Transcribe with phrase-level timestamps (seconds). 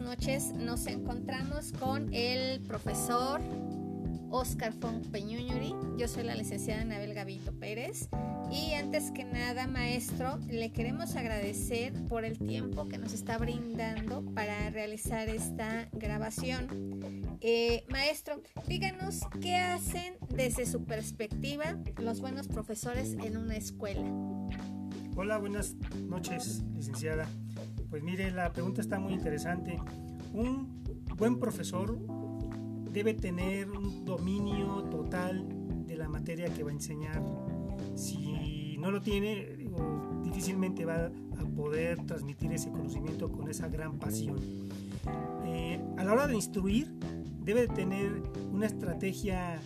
[0.00, 0.52] noches.
[0.52, 3.40] Nos encontramos con el profesor
[4.30, 5.74] Oscar Fon Peñuñuri.
[5.96, 8.08] Yo soy la licenciada Anabel Gavito Pérez.
[8.50, 14.24] Y antes que nada, maestro, le queremos agradecer por el tiempo que nos está brindando
[14.34, 17.38] para realizar esta grabación.
[17.40, 24.04] Eh, maestro, díganos qué hacen desde su perspectiva los buenos profesores en una escuela.
[25.14, 25.74] Hola, buenas
[26.08, 27.26] noches, licenciada.
[27.90, 29.78] Pues mire, la pregunta está muy interesante.
[30.32, 30.82] Un
[31.16, 31.98] buen profesor
[32.92, 35.46] debe tener un dominio total
[35.86, 37.22] de la materia que va a enseñar.
[37.94, 39.56] Si no lo tiene,
[40.22, 44.38] difícilmente va a poder transmitir ese conocimiento con esa gran pasión.
[45.44, 46.92] Eh, a la hora de instruir,
[47.40, 48.22] debe tener
[48.52, 49.60] una estrategia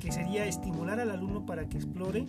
[0.00, 2.26] que sería estimular al alumno para que explore,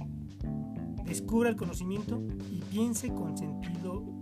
[1.05, 2.21] descubra el conocimiento
[2.51, 4.12] y piense con sentido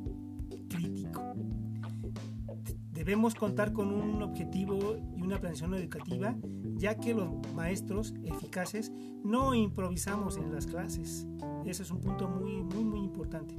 [3.01, 6.35] Debemos contar con un objetivo y una planeación educativa,
[6.75, 8.91] ya que los maestros eficaces
[9.23, 11.25] no improvisamos en las clases.
[11.65, 13.55] Ese es un punto muy, muy, muy importante.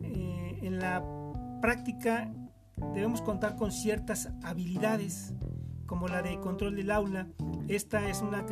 [0.00, 1.04] Eh, en la
[1.60, 2.32] práctica
[2.94, 5.34] debemos contar con ciertas habilidades,
[5.86, 7.26] como la de control del aula.
[7.66, 8.46] Esta es una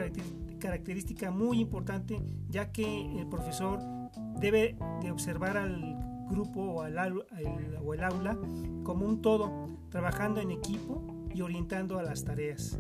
[0.59, 3.79] característica muy importante, ya que el profesor
[4.41, 6.99] debe de observar al grupo o, al,
[7.85, 8.39] o el aula
[8.83, 11.03] como un todo, trabajando en equipo
[11.35, 12.79] y orientando a las tareas.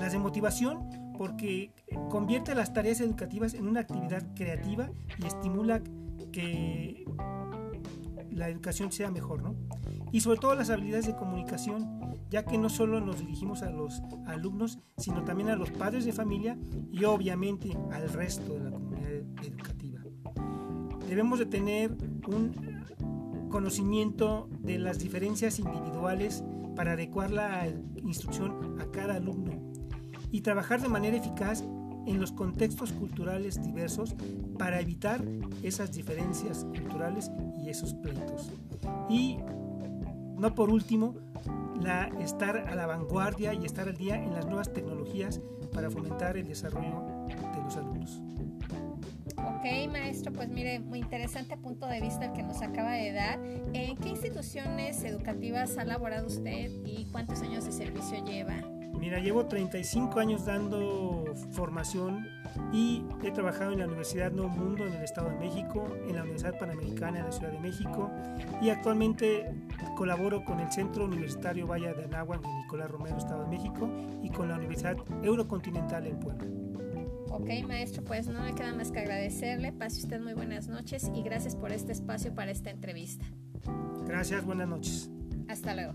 [0.00, 1.72] Las de motivación porque
[2.08, 5.82] convierte las tareas educativas en una actividad creativa y estimula
[6.32, 7.04] que
[8.30, 9.54] la educación sea mejor, ¿no?
[10.12, 14.02] Y sobre todo las habilidades de comunicación, ya que no solo nos dirigimos a los
[14.26, 16.56] alumnos, sino también a los padres de familia
[16.90, 19.10] y obviamente al resto de la comunidad
[19.44, 20.00] educativa.
[21.06, 21.96] Debemos de tener
[22.28, 22.69] un
[23.50, 26.42] conocimiento de las diferencias individuales
[26.74, 27.68] para adecuar la
[28.02, 29.52] instrucción a cada alumno
[30.30, 31.64] y trabajar de manera eficaz
[32.06, 34.14] en los contextos culturales diversos
[34.58, 35.22] para evitar
[35.62, 37.30] esas diferencias culturales
[37.62, 38.50] y esos pleitos.
[39.08, 39.38] Y
[40.38, 41.14] no por último,
[41.80, 45.40] la, estar a la vanguardia y estar al día en las nuevas tecnologías
[45.72, 48.22] para fomentar el desarrollo de los alumnos.
[49.60, 53.38] Ok, maestro, pues mire, muy interesante punto de vista el que nos acaba de dar.
[53.74, 58.54] ¿En qué instituciones educativas ha laborado usted y cuántos años de servicio lleva?
[58.98, 62.26] Mira, llevo 35 años dando formación
[62.72, 66.22] y he trabajado en la Universidad Nuevo Mundo en el Estado de México, en la
[66.22, 68.10] Universidad Panamericana en la Ciudad de México
[68.62, 69.44] y actualmente
[69.94, 73.90] colaboro con el Centro Universitario Valle de Anáhuac en Nicolás Romero, Estado de México
[74.22, 76.46] y con la Universidad Eurocontinental en Puebla.
[77.30, 79.72] Ok, maestro, pues no me queda más que agradecerle.
[79.72, 83.24] Pase usted muy buenas noches y gracias por este espacio para esta entrevista.
[84.06, 85.10] Gracias, buenas noches.
[85.48, 85.94] Hasta luego.